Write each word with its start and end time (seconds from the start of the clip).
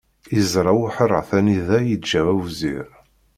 Iẓra 0.39 0.71
uḥeṛṛat 0.83 1.29
anida 1.37 1.77
yiǧǧa 1.87 2.21
awzir. 2.33 2.87